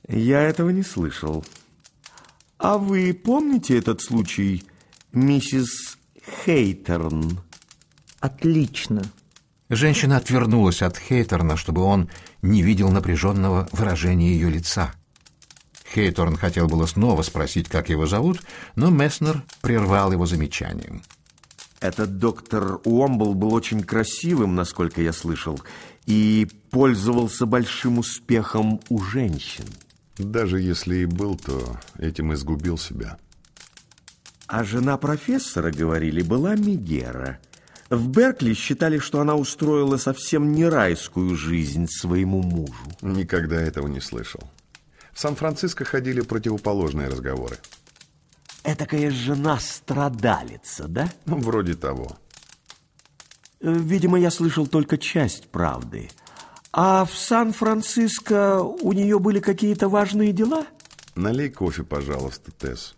я 0.07 0.41
этого 0.41 0.71
не 0.71 0.81
слышал. 0.81 1.45
А 2.57 2.79
вы 2.79 3.13
помните 3.13 3.77
этот 3.77 4.01
случай, 4.01 4.63
миссис 5.11 5.99
Хейтерн? 6.45 7.39
Отлично. 8.19 9.03
Женщина 9.69 10.17
отвернулась 10.17 10.81
от 10.81 10.97
Хейтерна, 10.97 11.57
чтобы 11.57 11.81
он 11.83 12.09
не 12.41 12.63
видел 12.63 12.89
напряженного 12.89 13.69
выражения 13.71 14.31
ее 14.31 14.49
лица. 14.49 14.93
Хейторн 15.97 16.35
хотел 16.35 16.67
было 16.67 16.85
снова 16.85 17.23
спросить, 17.23 17.69
как 17.69 17.89
его 17.89 18.05
зовут, 18.05 18.41
но 18.75 18.91
Месснер 18.91 19.41
прервал 19.61 20.11
его 20.11 20.27
замечанием. 20.27 21.01
Этот 21.79 22.19
доктор 22.19 22.79
Уомбл 22.83 23.33
был 23.33 23.51
очень 23.55 23.81
красивым, 23.81 24.53
насколько 24.53 25.01
я 25.01 25.11
слышал, 25.11 25.59
и 26.05 26.47
пользовался 26.69 27.47
большим 27.47 27.97
успехом 27.97 28.79
у 28.89 29.01
женщин. 29.01 29.65
Даже 30.19 30.61
если 30.61 30.97
и 30.97 31.05
был, 31.05 31.35
то 31.35 31.79
этим 31.97 32.31
изгубил 32.31 32.77
себя. 32.77 33.17
А 34.45 34.63
жена 34.63 34.97
профессора, 34.97 35.71
говорили, 35.71 36.21
была 36.21 36.55
Мегера. 36.55 37.39
В 37.89 38.07
Беркли 38.09 38.53
считали, 38.53 38.99
что 38.99 39.19
она 39.19 39.35
устроила 39.35 39.97
совсем 39.97 40.51
не 40.51 40.65
райскую 40.65 41.35
жизнь 41.35 41.87
своему 41.87 42.43
мужу. 42.43 42.85
Никогда 43.01 43.59
этого 43.59 43.87
не 43.87 43.99
слышал. 43.99 44.43
В 45.17 45.19
Сан-Франциско 45.19 45.83
ходили 45.83 46.21
противоположные 46.21 47.07
разговоры. 47.07 47.57
Этакая 48.63 49.09
жена 49.09 49.59
страдалица, 49.59 50.87
да? 50.87 51.11
Ну, 51.25 51.37
вроде 51.39 51.73
того. 51.73 52.19
Э, 53.59 53.73
видимо, 53.73 54.19
я 54.19 54.29
слышал 54.29 54.67
только 54.67 54.99
часть 54.99 55.47
правды. 55.47 56.11
А 56.71 57.03
в 57.03 57.17
Сан-Франциско 57.17 58.61
у 58.61 58.93
нее 58.93 59.17
были 59.17 59.39
какие-то 59.39 59.89
важные 59.89 60.33
дела? 60.33 60.67
Налей 61.15 61.49
кофе, 61.49 61.81
пожалуйста, 61.81 62.51
Тесс. 62.51 62.93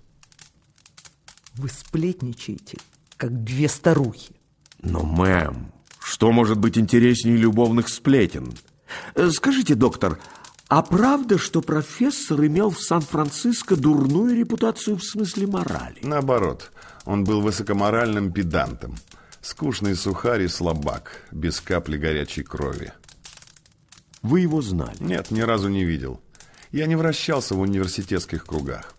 Вы 1.53 1.69
сплетничаете, 1.69 2.79
как 3.15 3.45
две 3.45 3.69
старухи. 3.69 4.35
Но, 4.81 5.03
мэм, 5.03 5.71
что 6.01 6.33
может 6.33 6.57
быть 6.57 6.77
интереснее 6.77 7.37
любовных 7.37 7.87
сплетен? 7.87 8.53
Э, 9.15 9.29
скажите, 9.29 9.75
доктор, 9.75 10.19
а 10.69 10.83
правда, 10.83 11.39
что 11.39 11.61
профессор 11.61 12.45
имел 12.45 12.69
в 12.69 12.79
Сан-Франциско 12.79 13.75
дурную 13.75 14.35
репутацию 14.35 14.97
в 14.97 15.03
смысле 15.03 15.47
морали? 15.47 15.97
Наоборот, 16.03 16.71
он 17.05 17.23
был 17.23 17.41
высокоморальным 17.41 18.31
педантом. 18.31 18.95
Скучный 19.41 19.95
сухарь 19.95 20.43
и 20.43 20.47
слабак, 20.47 21.23
без 21.31 21.59
капли 21.59 21.97
горячей 21.97 22.43
крови. 22.43 22.93
Вы 24.21 24.41
его 24.41 24.61
знали? 24.61 24.97
Нет, 24.99 25.31
ни 25.31 25.41
разу 25.41 25.69
не 25.69 25.85
видел. 25.85 26.21
Я 26.71 26.85
не 26.85 26.95
вращался 26.95 27.55
в 27.55 27.61
университетских 27.61 28.45
кругах. 28.45 28.93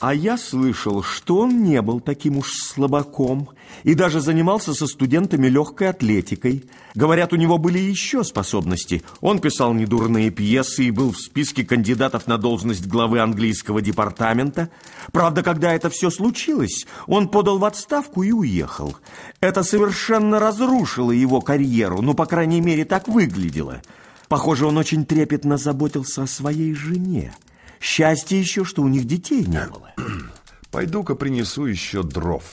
А 0.00 0.14
я 0.14 0.38
слышал, 0.38 1.02
что 1.02 1.40
он 1.40 1.62
не 1.62 1.82
был 1.82 2.00
таким 2.00 2.38
уж 2.38 2.54
слабаком 2.54 3.50
и 3.84 3.92
даже 3.92 4.20
занимался 4.20 4.72
со 4.72 4.86
студентами 4.86 5.46
легкой 5.46 5.90
атлетикой. 5.90 6.64
Говорят, 6.94 7.34
у 7.34 7.36
него 7.36 7.58
были 7.58 7.78
еще 7.78 8.24
способности. 8.24 9.02
Он 9.20 9.40
писал 9.40 9.74
недурные 9.74 10.30
пьесы 10.30 10.84
и 10.84 10.90
был 10.90 11.12
в 11.12 11.18
списке 11.18 11.66
кандидатов 11.66 12.26
на 12.26 12.38
должность 12.38 12.86
главы 12.86 13.20
английского 13.20 13.82
департамента. 13.82 14.70
Правда, 15.12 15.42
когда 15.42 15.74
это 15.74 15.90
все 15.90 16.08
случилось, 16.08 16.86
он 17.06 17.28
подал 17.28 17.58
в 17.58 17.64
отставку 17.66 18.22
и 18.22 18.32
уехал. 18.32 18.96
Это 19.42 19.62
совершенно 19.62 20.40
разрушило 20.40 21.10
его 21.10 21.42
карьеру, 21.42 22.00
ну, 22.00 22.14
по 22.14 22.24
крайней 22.24 22.62
мере, 22.62 22.86
так 22.86 23.06
выглядело. 23.06 23.82
Похоже, 24.28 24.64
он 24.64 24.78
очень 24.78 25.04
трепетно 25.04 25.58
заботился 25.58 26.22
о 26.22 26.26
своей 26.26 26.72
жене. 26.72 27.34
Счастье 27.80 28.38
еще, 28.38 28.64
что 28.64 28.82
у 28.82 28.88
них 28.88 29.06
детей 29.06 29.44
не 29.44 29.66
было. 29.66 29.92
Пойду-ка 30.70 31.14
принесу 31.14 31.64
еще 31.64 32.02
дров. 32.02 32.44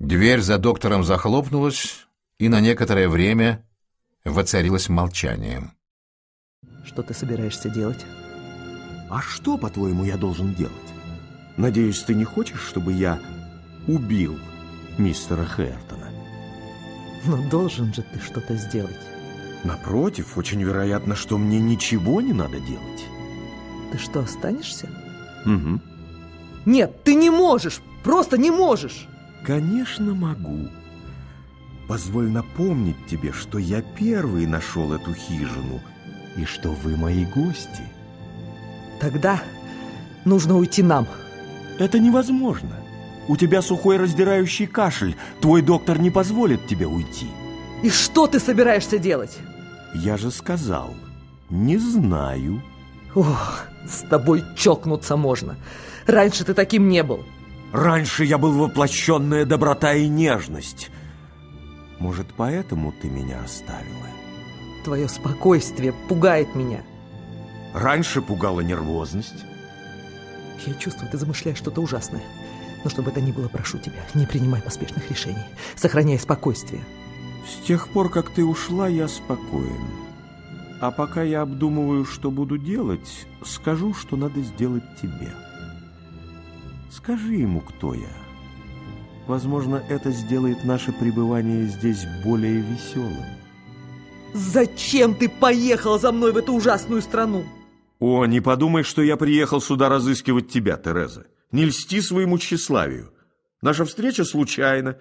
Дверь 0.00 0.40
за 0.40 0.58
доктором 0.58 1.04
захлопнулась, 1.04 2.06
и 2.38 2.48
на 2.48 2.60
некоторое 2.60 3.08
время 3.08 3.64
воцарилось 4.24 4.88
молчание. 4.88 5.72
Что 6.84 7.02
ты 7.02 7.14
собираешься 7.14 7.70
делать? 7.70 8.04
А 9.08 9.22
что, 9.22 9.56
по-твоему, 9.56 10.04
я 10.04 10.16
должен 10.16 10.54
делать? 10.54 10.74
Надеюсь, 11.56 12.00
ты 12.02 12.14
не 12.14 12.24
хочешь, 12.24 12.60
чтобы 12.60 12.92
я 12.92 13.20
убил 13.86 14.38
мистера 14.98 15.44
Хертона? 15.44 16.10
Но 17.24 17.48
должен 17.48 17.94
же 17.94 18.02
ты 18.02 18.20
что-то 18.20 18.56
сделать. 18.56 18.96
Напротив, 19.64 20.36
очень 20.36 20.62
вероятно, 20.62 21.16
что 21.16 21.38
мне 21.38 21.58
ничего 21.58 22.20
не 22.20 22.32
надо 22.32 22.60
делать. 22.60 23.04
Ты 23.92 23.98
что, 23.98 24.20
останешься? 24.20 24.88
Угу. 25.44 25.80
Нет, 26.66 27.02
ты 27.04 27.14
не 27.14 27.30
можешь! 27.30 27.80
Просто 28.02 28.38
не 28.38 28.50
можешь! 28.50 29.08
Конечно, 29.44 30.14
могу. 30.14 30.68
Позволь 31.88 32.28
напомнить 32.30 33.06
тебе, 33.06 33.32
что 33.32 33.58
я 33.58 33.80
первый 33.80 34.46
нашел 34.46 34.92
эту 34.92 35.14
хижину, 35.14 35.80
и 36.36 36.44
что 36.44 36.70
вы 36.72 36.96
мои 36.96 37.24
гости. 37.24 37.82
Тогда 39.00 39.40
нужно 40.24 40.56
уйти 40.56 40.82
нам. 40.82 41.06
Это 41.78 41.98
невозможно. 41.98 42.76
У 43.28 43.36
тебя 43.36 43.62
сухой 43.62 43.96
раздирающий 43.96 44.66
кашель. 44.66 45.16
Твой 45.40 45.62
доктор 45.62 45.98
не 45.98 46.10
позволит 46.10 46.66
тебе 46.66 46.86
уйти. 46.86 47.28
И 47.82 47.90
что 47.90 48.26
ты 48.26 48.40
собираешься 48.40 48.98
делать? 48.98 49.38
Я 49.94 50.16
же 50.16 50.30
сказал, 50.30 50.94
не 51.48 51.78
знаю. 51.78 52.62
Ох, 53.14 53.64
С 53.88 54.06
тобой 54.08 54.44
чокнуться 54.56 55.16
можно. 55.16 55.56
Раньше 56.06 56.44
ты 56.44 56.54
таким 56.54 56.88
не 56.88 57.02
был. 57.02 57.24
Раньше 57.72 58.24
я 58.24 58.38
был 58.38 58.52
воплощенная 58.52 59.44
доброта 59.44 59.94
и 59.94 60.08
нежность. 60.08 60.90
Может, 61.98 62.28
поэтому 62.36 62.92
ты 62.92 63.08
меня 63.08 63.42
оставила? 63.44 64.06
Твое 64.84 65.08
спокойствие 65.08 65.92
пугает 66.08 66.54
меня. 66.54 66.82
Раньше 67.74 68.22
пугала 68.22 68.60
нервозность. 68.60 69.44
Я 70.66 70.74
чувствую, 70.74 71.10
ты 71.10 71.18
замышляешь 71.18 71.58
что-то 71.58 71.80
ужасное. 71.80 72.22
Но 72.84 72.90
чтобы 72.90 73.10
это 73.10 73.20
ни 73.20 73.32
было, 73.32 73.48
прошу 73.48 73.78
тебя, 73.78 74.00
не 74.14 74.26
принимай 74.26 74.62
поспешных 74.62 75.10
решений. 75.10 75.44
Сохраняй 75.76 76.18
спокойствие. 76.18 76.82
С 77.46 77.66
тех 77.66 77.88
пор, 77.88 78.10
как 78.10 78.30
ты 78.30 78.44
ушла, 78.44 78.88
я 78.88 79.08
спокоен. 79.08 80.07
А 80.80 80.90
пока 80.92 81.22
я 81.22 81.42
обдумываю, 81.42 82.04
что 82.04 82.30
буду 82.30 82.56
делать, 82.56 83.26
скажу, 83.44 83.94
что 83.94 84.16
надо 84.16 84.40
сделать 84.42 84.84
тебе. 85.00 85.32
Скажи 86.90 87.34
ему, 87.34 87.60
кто 87.60 87.94
я. 87.94 88.12
Возможно, 89.26 89.82
это 89.88 90.10
сделает 90.10 90.64
наше 90.64 90.92
пребывание 90.92 91.66
здесь 91.66 92.04
более 92.24 92.60
веселым. 92.60 93.24
Зачем 94.34 95.14
ты 95.14 95.28
поехал 95.28 95.98
за 95.98 96.12
мной 96.12 96.32
в 96.32 96.36
эту 96.36 96.52
ужасную 96.52 97.02
страну? 97.02 97.44
О, 97.98 98.24
не 98.26 98.40
подумай, 98.40 98.84
что 98.84 99.02
я 99.02 99.16
приехал 99.16 99.60
сюда 99.60 99.88
разыскивать 99.88 100.48
тебя, 100.48 100.76
Тереза. 100.76 101.26
Не 101.50 101.64
льсти 101.64 102.00
своему 102.00 102.38
тщеславию. 102.38 103.12
Наша 103.62 103.84
встреча 103.84 104.24
случайна. 104.24 104.98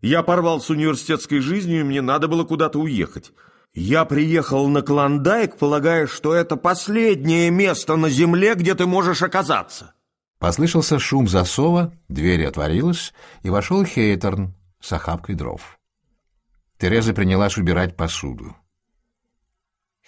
Я 0.00 0.22
порвал 0.22 0.60
с 0.60 0.70
университетской 0.70 1.40
жизнью, 1.40 1.80
и 1.80 1.84
мне 1.84 2.00
надо 2.00 2.26
было 2.26 2.44
куда-то 2.44 2.80
уехать. 2.80 3.32
Я 3.72 4.04
приехал 4.04 4.68
на 4.68 4.82
Клондайк, 4.82 5.56
полагая, 5.56 6.06
что 6.06 6.34
это 6.34 6.56
последнее 6.56 7.50
место 7.50 7.96
на 7.96 8.10
земле, 8.10 8.54
где 8.54 8.74
ты 8.74 8.86
можешь 8.86 9.22
оказаться. 9.22 9.94
Послышался 10.38 10.98
шум 10.98 11.28
засова, 11.28 11.92
дверь 12.08 12.46
отворилась, 12.46 13.12
и 13.42 13.50
вошел 13.50 13.84
Хейтерн 13.84 14.54
с 14.80 14.92
охапкой 14.92 15.36
дров. 15.36 15.78
Тереза 16.78 17.12
принялась 17.12 17.58
убирать 17.58 17.96
посуду. 17.96 18.56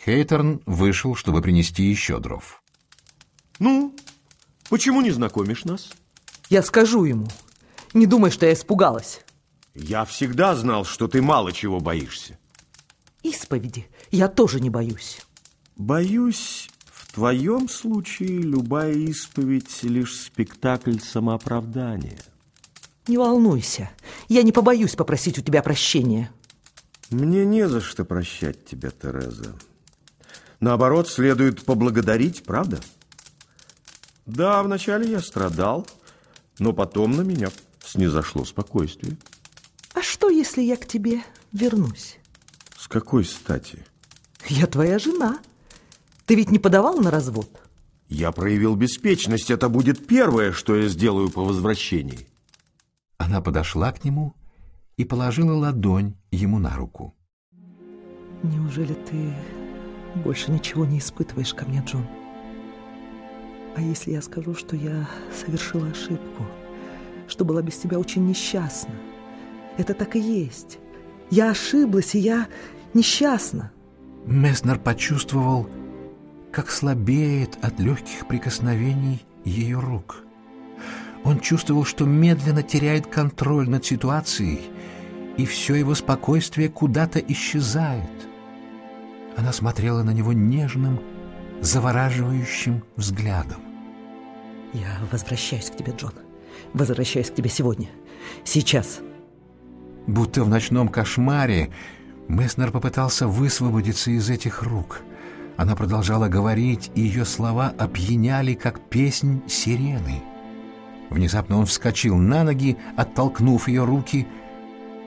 Хейтерн 0.05 0.63
вышел, 0.67 1.15
чтобы 1.15 1.43
принести 1.43 1.85
еще 1.85 2.19
дров. 2.19 2.63
Ну, 3.59 3.95
почему 4.69 5.03
не 5.03 5.13
знакомишь 5.13 5.65
нас? 5.65 5.91
Я 6.49 6.63
скажу 6.63 7.05
ему. 7.05 7.29
Не 7.95 8.07
думай, 8.07 8.31
что 8.31 8.47
я 8.47 8.55
испугалась. 8.55 9.21
Я 9.75 10.05
всегда 10.05 10.57
знал, 10.57 10.85
что 10.85 11.07
ты 11.07 11.23
мало 11.23 11.53
чего 11.53 11.79
боишься. 11.79 12.39
Исповеди 13.23 13.89
я 14.11 14.29
тоже 14.29 14.61
не 14.61 14.71
боюсь. 14.71 15.21
Боюсь, 15.77 16.69
в 16.87 17.13
твоем 17.13 17.69
случае 17.69 18.41
любая 18.41 18.93
исповедь 18.93 19.83
лишь 19.83 20.17
спектакль 20.17 20.99
самооправдания. 20.99 22.19
Не 23.07 23.19
волнуйся, 23.19 23.91
я 24.29 24.43
не 24.43 24.53
побоюсь 24.53 24.95
попросить 24.95 25.39
у 25.39 25.43
тебя 25.43 25.63
прощения. 25.63 26.31
Мне 27.11 27.45
не 27.45 27.69
за 27.69 27.81
что 27.81 28.05
прощать 28.05 28.65
тебя, 28.65 28.91
Тереза. 28.91 29.55
Наоборот, 30.61 31.09
следует 31.09 31.65
поблагодарить, 31.65 32.45
правда? 32.45 32.81
Да, 34.27 34.63
вначале 34.63 35.11
я 35.11 35.21
страдал, 35.21 35.87
но 36.59 36.73
потом 36.73 37.17
на 37.17 37.23
меня 37.23 37.51
снизошло 37.85 38.45
спокойствие. 38.45 39.17
А 39.95 40.03
что, 40.03 40.31
если 40.31 40.63
я 40.63 40.77
к 40.77 40.87
тебе 40.87 41.23
вернусь? 41.53 42.19
Какой 42.93 43.25
стати? 43.25 43.79
Я 44.49 44.67
твоя 44.67 44.99
жена. 44.99 45.39
Ты 46.27 46.35
ведь 46.35 46.51
не 46.51 46.59
подавал 46.59 47.01
на 47.01 47.11
развод? 47.11 47.49
Я 48.09 48.33
проявил 48.33 48.77
беспечность. 48.77 49.51
Это 49.51 49.71
будет 49.71 50.07
первое, 50.07 50.53
что 50.53 50.77
я 50.77 50.89
сделаю 50.89 51.31
по 51.31 51.43
возвращении. 51.43 52.29
Она 53.17 53.41
подошла 53.41 53.93
к 53.93 54.05
нему 54.05 54.35
и 54.99 55.05
положила 55.05 55.55
ладонь 55.55 56.13
ему 56.31 56.59
на 56.59 56.77
руку. 56.77 57.15
Неужели 58.43 58.93
ты 58.93 59.35
больше 60.25 60.51
ничего 60.51 60.85
не 60.85 60.99
испытываешь 60.99 61.55
ко 61.55 61.65
мне, 61.65 61.83
Джон? 61.87 62.07
А 63.75 63.81
если 63.81 64.13
я 64.13 64.21
скажу, 64.21 64.55
что 64.55 64.77
я 64.77 65.09
совершила 65.35 65.89
ошибку, 65.89 66.45
что 67.27 67.47
была 67.47 67.63
без 67.63 67.79
тебя 67.79 67.99
очень 67.99 68.27
несчастна? 68.27 68.95
Это 69.79 69.95
так 69.95 70.15
и 70.15 70.21
есть. 70.21 70.79
Я 71.31 71.53
ошиблась, 71.53 72.15
и 72.15 72.19
я 72.19 72.47
несчастна. 72.95 73.73
Месснер 74.27 74.79
почувствовал, 74.79 75.69
как 76.53 76.71
слабеет 76.71 77.59
от 77.63 77.81
легких 77.81 78.27
прикосновений 78.27 79.25
ее 79.45 79.79
рук. 79.79 80.25
Он 81.25 81.41
чувствовал, 81.41 81.85
что 81.85 82.05
медленно 82.05 82.63
теряет 82.63 83.07
контроль 83.07 83.69
над 83.69 83.85
ситуацией, 83.85 84.61
и 85.37 85.47
все 85.47 85.75
его 85.75 85.95
спокойствие 85.95 86.69
куда-то 86.69 87.19
исчезает. 87.19 88.11
Она 89.37 89.53
смотрела 89.53 90.03
на 90.03 90.11
него 90.11 90.33
нежным, 90.33 91.01
завораживающим 91.61 92.83
взглядом. 92.97 93.63
Я 94.73 94.99
возвращаюсь 95.11 95.71
к 95.71 95.77
тебе, 95.77 95.93
Джон. 95.97 96.13
Возвращаюсь 96.73 97.31
к 97.31 97.35
тебе 97.35 97.51
сегодня. 97.51 97.89
Сейчас. 98.45 99.01
Будто 100.07 100.43
в 100.43 100.49
ночном 100.49 100.89
кошмаре 100.89 101.71
Месснер 102.29 102.71
попытался 102.71 103.27
высвободиться 103.27 104.11
из 104.11 104.31
этих 104.31 104.63
рук. 104.63 105.03
Она 105.57 105.77
продолжала 105.77 106.29
говорить, 106.29 106.91
и 106.95 107.03
ее 107.03 107.25
слова 107.25 107.75
опьяняли, 107.79 108.55
как 108.55 108.89
песнь 108.89 109.43
сирены. 109.49 110.23
Внезапно 111.11 111.59
он 111.59 111.67
вскочил 111.67 112.17
на 112.17 112.43
ноги, 112.43 112.79
оттолкнув 112.97 113.69
ее 113.69 113.85
руки, 113.85 114.27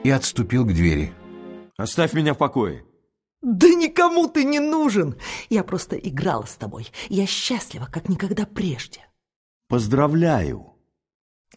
и 0.04 0.10
отступил 0.10 0.64
к 0.64 0.72
двери. 0.72 1.12
Оставь 1.76 2.14
меня 2.14 2.32
в 2.34 2.38
покое. 2.38 2.84
Да 3.42 3.68
никому 3.68 4.28
ты 4.28 4.44
не 4.44 4.60
нужен. 4.60 5.16
Я 5.50 5.62
просто 5.62 5.96
играла 5.96 6.44
с 6.44 6.56
тобой. 6.56 6.88
Я 7.08 7.26
счастлива, 7.26 7.86
как 7.86 8.08
никогда 8.08 8.46
прежде. 8.46 9.00
Поздравляю. 9.68 10.74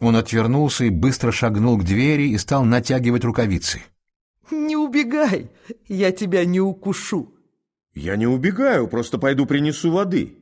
Он 0.00 0.16
отвернулся 0.16 0.84
и 0.84 0.90
быстро 0.90 1.32
шагнул 1.32 1.78
к 1.78 1.84
двери 1.84 2.28
и 2.28 2.38
стал 2.38 2.64
натягивать 2.64 3.24
рукавицы. 3.24 3.82
Не 4.50 4.76
убегай, 4.76 5.50
я 5.86 6.12
тебя 6.12 6.44
не 6.44 6.60
укушу. 6.60 7.34
Я 7.94 8.16
не 8.16 8.26
убегаю, 8.26 8.88
просто 8.88 9.18
пойду 9.18 9.46
принесу 9.46 9.90
воды. 9.92 10.38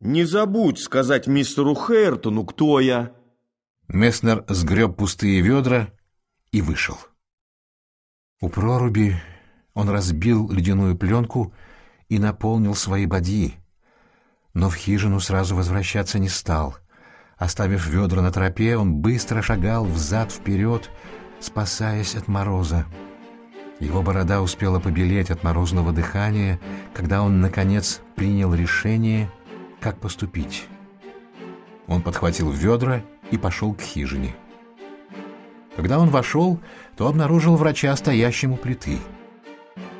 Не 0.00 0.24
забудь 0.24 0.78
сказать 0.78 1.26
мистеру 1.26 1.74
Хейртону, 1.74 2.44
кто 2.44 2.80
я. 2.80 3.12
Месснер 3.88 4.44
сгреб 4.48 4.96
пустые 4.96 5.40
ведра 5.40 5.92
и 6.52 6.60
вышел. 6.62 6.96
У 8.40 8.48
проруби 8.48 9.16
он 9.74 9.88
разбил 9.88 10.50
ледяную 10.50 10.96
пленку 10.96 11.52
и 12.08 12.18
наполнил 12.18 12.74
свои 12.74 13.06
бадьи, 13.06 13.54
но 14.54 14.70
в 14.70 14.76
хижину 14.76 15.20
сразу 15.20 15.56
возвращаться 15.56 16.18
не 16.18 16.28
стал. 16.28 16.76
Оставив 17.36 17.86
ведра 17.86 18.22
на 18.22 18.32
тропе, 18.32 18.76
он 18.76 18.96
быстро 18.96 19.42
шагал 19.42 19.84
взад-вперед, 19.84 20.90
спасаясь 21.40 22.14
от 22.14 22.28
мороза. 22.28 22.86
Его 23.80 24.02
борода 24.02 24.42
успела 24.42 24.80
побелеть 24.80 25.30
от 25.30 25.44
морозного 25.44 25.92
дыхания, 25.92 26.58
когда 26.92 27.22
он, 27.22 27.40
наконец, 27.40 28.00
принял 28.16 28.52
решение, 28.54 29.30
как 29.80 29.98
поступить. 29.98 30.66
Он 31.86 32.02
подхватил 32.02 32.50
ведра 32.50 33.02
и 33.30 33.38
пошел 33.38 33.74
к 33.74 33.80
хижине. 33.80 34.34
Когда 35.76 36.00
он 36.00 36.10
вошел, 36.10 36.58
то 36.96 37.06
обнаружил 37.06 37.56
врача, 37.56 37.94
стоящим 37.94 38.52
у 38.52 38.56
плиты. 38.56 38.98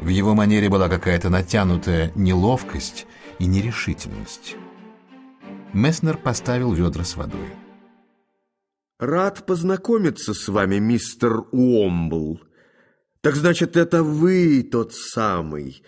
В 0.00 0.08
его 0.08 0.34
манере 0.34 0.68
была 0.68 0.88
какая-то 0.88 1.28
натянутая 1.30 2.10
неловкость 2.16 3.06
и 3.38 3.46
нерешительность. 3.46 4.56
Месснер 5.72 6.16
поставил 6.16 6.72
ведра 6.72 7.04
с 7.04 7.16
водой. 7.16 7.48
Рад 8.98 9.46
познакомиться 9.46 10.34
с 10.34 10.48
вами, 10.48 10.78
мистер 10.78 11.44
Уомбл. 11.52 12.40
Так 13.20 13.34
значит, 13.34 13.76
это 13.76 14.02
вы 14.02 14.62
тот 14.62 14.94
самый. 14.94 15.82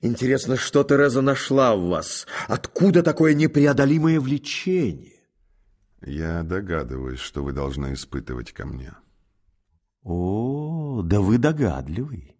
Интересно, 0.00 0.56
что 0.56 0.84
Тереза 0.84 1.20
нашла 1.20 1.74
в 1.74 1.88
вас? 1.88 2.26
Откуда 2.46 3.02
такое 3.02 3.34
непреодолимое 3.34 4.20
влечение? 4.20 5.20
Я 6.04 6.42
догадываюсь, 6.44 7.18
что 7.18 7.42
вы 7.42 7.52
должны 7.52 7.92
испытывать 7.94 8.52
ко 8.52 8.64
мне. 8.64 8.92
О, 10.04 11.02
да 11.02 11.20
вы 11.20 11.38
догадливый. 11.38 12.36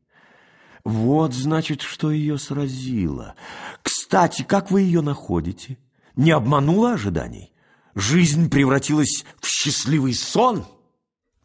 Вот, 0.84 1.34
значит, 1.34 1.82
что 1.82 2.10
ее 2.10 2.38
сразило. 2.38 3.34
Кстати, 3.82 4.42
как 4.42 4.70
вы 4.70 4.82
ее 4.82 5.02
находите? 5.02 5.76
Не 6.16 6.30
обманула 6.30 6.92
ожиданий? 6.92 7.52
Жизнь 7.94 8.48
превратилась 8.48 9.24
в 9.40 9.46
счастливый 9.48 10.14
сон? 10.14 10.64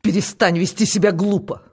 Перестань 0.02 0.58
вести 0.58 0.86
себя 0.86 1.12
глупо. 1.12 1.73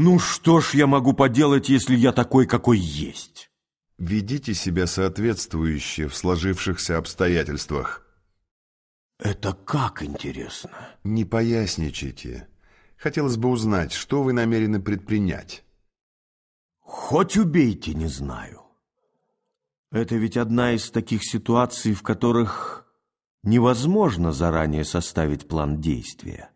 Ну 0.00 0.20
что 0.20 0.60
ж 0.60 0.74
я 0.74 0.86
могу 0.86 1.12
поделать, 1.12 1.68
если 1.68 1.96
я 1.96 2.12
такой, 2.12 2.46
какой 2.46 2.78
есть? 2.78 3.50
Ведите 3.98 4.54
себя 4.54 4.86
соответствующе 4.86 6.06
в 6.06 6.14
сложившихся 6.14 6.98
обстоятельствах. 6.98 8.06
Это 9.18 9.54
как 9.54 10.04
интересно? 10.04 10.70
Не 11.02 11.24
поясничайте. 11.24 12.46
Хотелось 12.96 13.36
бы 13.36 13.48
узнать, 13.48 13.92
что 13.92 14.22
вы 14.22 14.32
намерены 14.32 14.80
предпринять. 14.80 15.64
Хоть 16.78 17.36
убейте, 17.36 17.92
не 17.92 18.06
знаю. 18.06 18.62
Это 19.90 20.14
ведь 20.14 20.36
одна 20.36 20.74
из 20.74 20.92
таких 20.92 21.24
ситуаций, 21.24 21.92
в 21.92 22.04
которых 22.04 22.86
невозможно 23.42 24.30
заранее 24.30 24.84
составить 24.84 25.48
план 25.48 25.80
действия. 25.80 26.52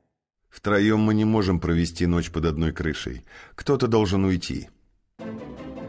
Втроем 0.52 1.00
мы 1.00 1.14
не 1.14 1.24
можем 1.24 1.58
провести 1.58 2.06
ночь 2.06 2.30
под 2.30 2.44
одной 2.44 2.72
крышей. 2.72 3.24
Кто-то 3.54 3.88
должен 3.88 4.24
уйти. 4.24 4.68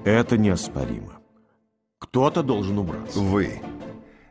Это 0.06 0.38
неоспоримо. 0.38 1.20
Кто-то 2.00 2.44
должен 2.44 2.78
убраться. 2.78 3.20
Вы. 3.20 3.62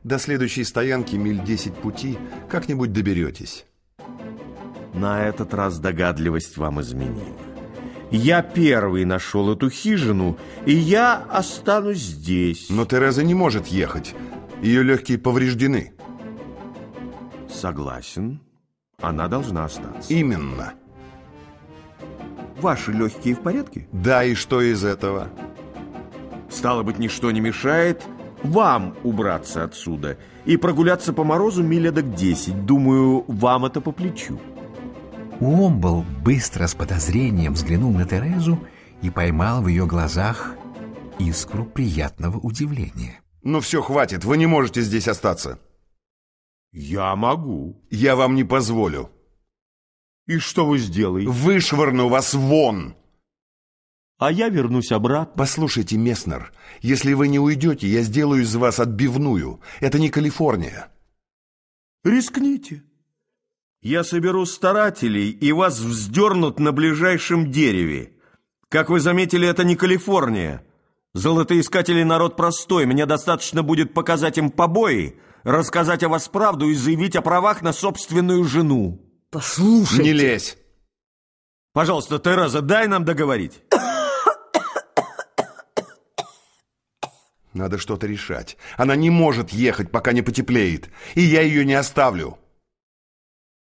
До 0.03 0.19
следующей 0.19 0.65
стоянки 0.65 1.17
миль 1.17 1.45
десять 1.45 1.75
пути 1.75 2.19
как-нибудь 2.49 2.93
доберетесь. 2.93 3.67
На 4.95 5.23
этот 5.27 5.53
раз 5.53 5.79
догадливость 5.79 6.57
вам 6.57 6.81
изменила. 6.81 7.37
Я 8.11 8.43
первый 8.43 9.05
нашел 9.05 9.53
эту 9.53 9.69
хижину, 9.69 10.39
и 10.67 10.73
я 10.73 11.17
останусь 11.31 11.99
здесь. 11.99 12.69
Но 12.71 12.87
Тереза 12.87 13.23
не 13.23 13.35
может 13.35 13.67
ехать. 13.67 14.15
Ее 14.63 14.83
легкие 14.83 15.19
повреждены. 15.19 15.93
Согласен. 17.51 18.41
Она 19.01 19.29
должна 19.29 19.65
остаться. 19.65 20.13
Именно. 20.13 20.75
Ваши 22.61 22.93
легкие 22.93 23.35
в 23.35 23.41
порядке? 23.41 23.89
Да, 23.93 24.25
и 24.25 24.35
что 24.35 24.61
из 24.61 24.85
этого? 24.85 25.29
Стало 26.51 26.83
быть, 26.83 26.99
ничто 26.99 27.31
не 27.31 27.41
мешает 27.41 28.07
вам 28.43 28.97
убраться 29.05 29.65
отсюда 29.65 30.19
и 30.45 30.57
прогуляться 30.57 31.13
по 31.13 31.25
морозу 31.25 31.63
милядок 31.63 32.15
десять. 32.15 32.67
Думаю, 32.67 33.25
вам 33.29 33.65
это 33.65 33.81
по 33.81 33.93
плечу. 33.93 34.41
Уомбл 35.41 36.05
быстро 36.23 36.67
с 36.67 36.75
подозрением 36.75 37.55
взглянул 37.55 37.93
на 37.93 38.05
Терезу 38.05 38.59
и 39.01 39.11
поймал 39.11 39.63
в 39.63 39.69
ее 39.69 39.87
глазах 39.87 40.55
искру 41.19 41.65
приятного 41.65 42.39
удивления. 42.39 43.21
Ну 43.43 43.61
все, 43.61 43.83
хватит, 43.83 44.25
вы 44.25 44.37
не 44.37 44.47
можете 44.47 44.83
здесь 44.83 45.09
остаться. 45.09 45.59
Я 46.73 47.15
могу. 47.17 47.83
Я 47.91 48.17
вам 48.17 48.35
не 48.35 48.45
позволю. 48.45 49.11
И 50.27 50.39
что 50.39 50.67
вы 50.67 50.79
сделаете? 50.79 51.29
Вышвырну 51.29 52.09
вас 52.09 52.35
вон! 52.35 52.97
А 54.19 54.31
я 54.31 54.49
вернусь 54.49 54.93
обратно. 54.93 55.35
Послушайте, 55.37 55.97
Месснер, 55.99 56.53
если 56.81 57.13
вы 57.13 57.29
не 57.29 57.41
уйдете, 57.41 57.89
я 57.89 58.03
сделаю 58.03 58.43
из 58.43 58.55
вас 58.55 58.79
отбивную. 58.79 59.61
Это 59.81 59.99
не 59.99 60.11
Калифорния. 60.11 60.89
Рискните. 62.05 62.85
Я 63.83 64.05
соберу 64.05 64.47
старателей, 64.47 65.31
и 65.31 65.51
вас 65.51 65.81
вздернут 65.81 66.61
на 66.61 66.71
ближайшем 66.71 67.51
дереве. 67.51 68.13
Как 68.69 68.91
вы 68.91 69.01
заметили, 69.01 69.47
это 69.47 69.65
не 69.65 69.75
Калифорния. 69.75 70.65
Золотоискатели 71.15 72.05
народ 72.05 72.37
простой. 72.37 72.87
Мне 72.87 73.07
достаточно 73.07 73.65
будет 73.65 73.93
показать 73.93 74.39
им 74.39 74.51
побои, 74.51 75.17
рассказать 75.45 76.03
о 76.03 76.09
вас 76.09 76.29
правду 76.29 76.69
и 76.69 76.75
заявить 76.75 77.17
о 77.17 77.23
правах 77.23 77.63
на 77.63 77.73
собственную 77.73 78.45
жену. 78.45 79.01
Послушайте. 79.31 80.03
Не 80.03 80.13
лезь. 80.13 80.59
Пожалуйста, 81.73 82.19
Тереза, 82.19 82.61
дай 82.61 82.87
нам 82.87 83.05
договорить. 83.05 83.63
Надо 87.55 87.79
что-то 87.79 88.07
решать. 88.07 88.57
Она 88.77 88.97
не 88.97 89.11
может 89.11 89.51
ехать, 89.51 89.91
пока 89.91 90.13
не 90.13 90.23
потеплеет. 90.23 90.91
И 91.15 91.21
я 91.21 91.43
ее 91.43 91.65
не 91.65 91.75
оставлю. 91.75 92.39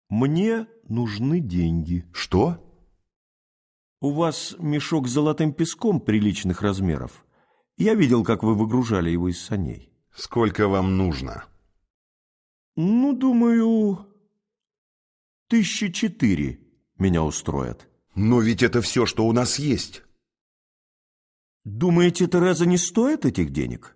Мне 0.09 0.67
нужны 0.87 1.39
деньги. 1.39 2.05
Что? 2.13 2.57
У 4.01 4.11
вас 4.11 4.55
мешок 4.59 5.07
с 5.07 5.11
золотым 5.11 5.53
песком 5.53 5.99
приличных 5.99 6.61
размеров. 6.61 7.25
Я 7.77 7.93
видел, 7.93 8.23
как 8.23 8.43
вы 8.43 8.55
выгружали 8.55 9.09
его 9.09 9.29
из 9.29 9.41
саней. 9.41 9.91
Сколько 10.13 10.67
вам 10.67 10.97
нужно? 10.97 11.45
Ну, 12.75 13.13
думаю, 13.13 14.07
тысячи 15.47 15.91
четыре 15.91 16.59
меня 16.97 17.23
устроят. 17.23 17.87
Но 18.15 18.41
ведь 18.41 18.63
это 18.63 18.81
все, 18.81 19.05
что 19.05 19.25
у 19.25 19.33
нас 19.33 19.59
есть. 19.59 20.03
Думаете, 21.63 22.27
Тереза 22.27 22.65
не 22.65 22.77
стоит 22.77 23.25
этих 23.25 23.51
денег? 23.51 23.95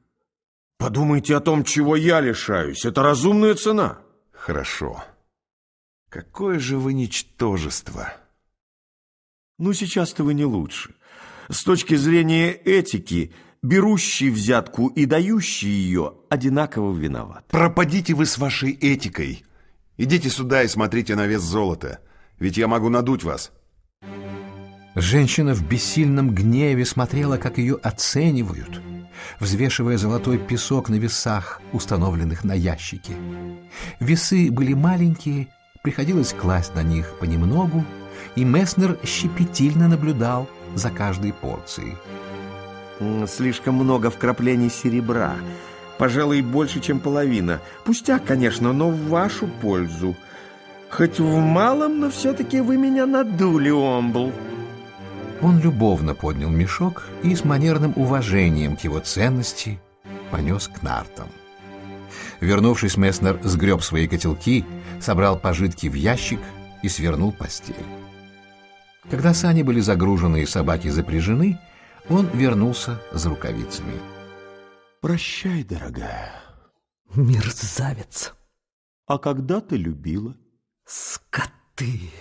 Подумайте 0.77 1.35
о 1.35 1.39
том, 1.39 1.63
чего 1.63 1.95
я 1.95 2.19
лишаюсь. 2.21 2.85
Это 2.85 3.01
разумная 3.01 3.55
цена. 3.55 4.01
Хорошо. 4.31 5.03
Какое 6.09 6.59
же 6.59 6.77
вы 6.77 6.93
ничтожество. 6.93 8.13
Ну, 9.57 9.73
сейчас-то 9.73 10.23
вы 10.23 10.33
не 10.33 10.45
лучше. 10.45 10.95
С 11.49 11.63
точки 11.63 11.95
зрения 11.95 12.51
этики, 12.51 13.33
берущий 13.65 14.29
взятку 14.29 14.87
и 14.87 15.05
дающий 15.05 15.69
ее 15.69 16.13
одинаково 16.29 16.95
виноват. 16.95 17.45
Пропадите 17.49 18.13
вы 18.13 18.25
с 18.25 18.37
вашей 18.37 18.71
этикой. 18.71 19.43
Идите 19.97 20.29
сюда 20.29 20.63
и 20.63 20.67
смотрите 20.67 21.15
на 21.15 21.25
вес 21.25 21.41
золота. 21.41 21.99
Ведь 22.39 22.57
я 22.57 22.67
могу 22.67 22.89
надуть 22.89 23.23
вас. 23.23 23.51
Женщина 24.93 25.53
в 25.53 25.67
бессильном 25.67 26.33
гневе 26.33 26.85
смотрела, 26.85 27.37
как 27.37 27.57
ее 27.57 27.75
оценивают, 27.75 28.81
взвешивая 29.39 29.97
золотой 29.97 30.37
песок 30.37 30.89
на 30.89 30.95
весах, 30.95 31.61
установленных 31.73 32.43
на 32.43 32.53
ящике. 32.53 33.13
Весы 33.99 34.49
были 34.51 34.73
маленькие, 34.73 35.47
приходилось 35.81 36.33
класть 36.33 36.75
на 36.75 36.83
них 36.83 37.17
понемногу, 37.19 37.83
и 38.35 38.45
Месснер 38.45 38.97
щепетильно 39.03 39.87
наблюдал 39.87 40.49
за 40.75 40.89
каждой 40.91 41.33
порцией. 41.33 41.95
Слишком 43.27 43.75
много 43.75 44.09
вкраплений 44.09 44.69
серебра. 44.69 45.35
Пожалуй, 45.97 46.41
больше, 46.41 46.79
чем 46.79 46.99
половина. 46.99 47.61
Пустяк, 47.83 48.25
конечно, 48.25 48.73
но 48.73 48.89
в 48.89 49.07
вашу 49.07 49.47
пользу. 49.47 50.15
Хоть 50.89 51.19
в 51.19 51.39
малом, 51.39 51.99
но 51.99 52.09
все-таки 52.09 52.61
вы 52.61 52.77
меня 52.77 53.05
надули, 53.05 53.69
Омбл. 53.69 54.31
Он 55.41 55.59
любовно 55.59 56.15
поднял 56.15 56.49
мешок 56.49 57.03
и 57.23 57.35
с 57.35 57.43
манерным 57.43 57.93
уважением 57.95 58.77
к 58.77 58.81
его 58.81 58.99
ценности 58.99 59.79
понес 60.31 60.67
к 60.67 60.81
нартам. 60.81 61.27
Вернувшись, 62.39 62.97
Месснер 62.97 63.39
сгреб 63.43 63.81
свои 63.81 64.07
котелки, 64.07 64.65
собрал 64.99 65.37
пожитки 65.37 65.87
в 65.87 65.93
ящик 65.93 66.39
и 66.81 66.89
свернул 66.89 67.31
постель. 67.31 67.75
Когда 69.09 69.33
сани 69.33 69.63
были 69.63 69.81
загружены 69.81 70.43
и 70.43 70.45
собаки 70.45 70.87
запряжены, 70.87 71.59
он 72.09 72.27
вернулся 72.27 73.01
за 73.11 73.29
рукавицами. 73.29 73.99
Прощай, 75.01 75.63
дорогая. 75.63 76.31
Мерзавец. 77.15 78.33
А 79.07 79.17
когда 79.17 79.61
ты 79.61 79.77
любила? 79.77 80.35
Скоты. 80.85 82.11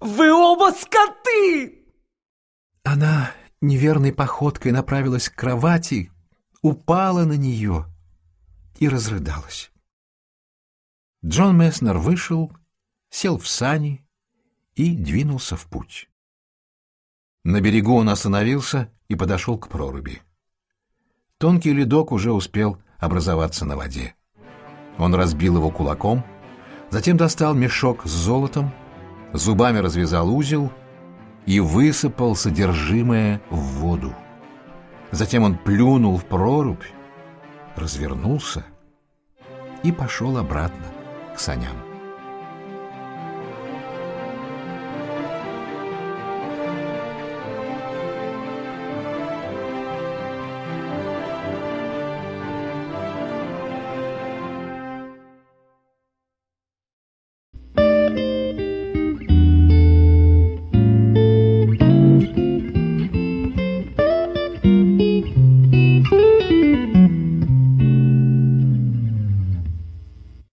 Вы 0.00 0.32
оба 0.32 0.72
скоты! 0.72 1.84
Она 2.84 3.32
неверной 3.60 4.12
походкой 4.12 4.72
направилась 4.72 5.28
к 5.28 5.34
кровати, 5.34 6.12
упала 6.62 7.24
на 7.24 7.36
нее 7.36 7.86
и 8.78 8.88
разрыдалась. 8.88 9.72
Джон 11.24 11.58
Месснер 11.58 11.98
вышел, 11.98 12.52
сел 13.10 13.38
в 13.38 13.48
сани 13.48 14.06
и 14.74 14.94
двинулся 14.94 15.56
в 15.56 15.66
путь. 15.66 16.08
На 17.42 17.60
берегу 17.60 17.94
он 17.96 18.08
остановился 18.08 18.92
и 19.08 19.14
подошел 19.14 19.58
к 19.58 19.68
проруби. 19.68 20.22
Тонкий 21.38 21.72
ледок 21.72 22.12
уже 22.12 22.32
успел 22.32 22.78
образоваться 22.98 23.64
на 23.64 23.76
воде. 23.76 24.14
Он 24.98 25.14
разбил 25.14 25.56
его 25.56 25.70
кулаком, 25.70 26.24
затем 26.90 27.16
достал 27.16 27.54
мешок 27.54 28.06
с 28.06 28.10
золотом, 28.10 28.72
зубами 29.32 29.78
развязал 29.78 30.34
узел— 30.34 30.72
и 31.46 31.60
высыпал 31.60 32.34
содержимое 32.34 33.40
в 33.50 33.56
воду. 33.56 34.12
Затем 35.12 35.44
он 35.44 35.56
плюнул 35.56 36.18
в 36.18 36.24
прорубь, 36.24 36.82
развернулся 37.76 38.66
и 39.82 39.92
пошел 39.92 40.36
обратно 40.36 40.84
к 41.34 41.38
саням. 41.38 41.76